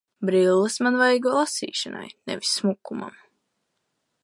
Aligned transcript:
Brilles 0.27 0.77
man 0.85 0.97
vajag 1.01 1.27
lasīšanai, 1.33 2.07
nevis 2.31 2.57
smukumam. 2.61 3.15